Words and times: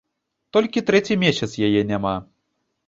Толькі 0.57 0.83
трэці 0.89 1.21
месяц 1.27 1.51
яе 1.69 1.81
няма. 1.95 2.17